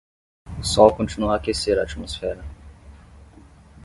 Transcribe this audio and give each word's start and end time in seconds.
O 0.59 0.63
sol 0.63 0.95
continua 0.95 1.33
a 1.33 1.35
aquecer 1.35 1.77
a 1.77 1.83
atmosfera. 1.83 2.43